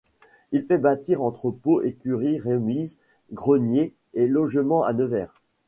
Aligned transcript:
Il 0.51 0.63
fait 0.65 0.79
bâtir 0.79 1.21
entrepôts, 1.21 1.83
écuries, 1.83 2.39
remises, 2.39 2.97
greniers 3.33 3.93
et 4.15 4.25
logements 4.25 4.81
à 4.83 4.93
Nevers. 4.93 5.39